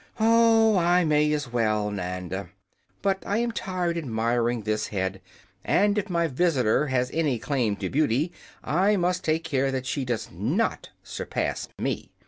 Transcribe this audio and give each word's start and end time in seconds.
"Oh, 0.19 0.77
I 0.77 1.03
may 1.05 1.31
as 1.31 1.53
well, 1.53 1.91
Nanda. 1.91 2.49
But 3.03 3.21
I 3.23 3.37
am 3.37 3.51
tired 3.51 3.99
admiring 3.99 4.63
this 4.63 4.87
head, 4.87 5.21
and 5.63 5.95
if 5.95 6.09
my 6.09 6.25
visitor 6.25 6.87
has 6.87 7.11
any 7.13 7.37
claim 7.37 7.75
to 7.75 7.87
beauty 7.87 8.33
I 8.63 8.95
must 8.97 9.23
take 9.23 9.43
care 9.43 9.71
that 9.71 9.85
she 9.85 10.03
does 10.03 10.29
not 10.31 10.89
surpass 11.03 11.67
me. 11.77 12.09